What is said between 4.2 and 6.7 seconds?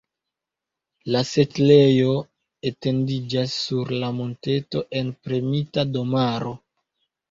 monteto en premita domaro.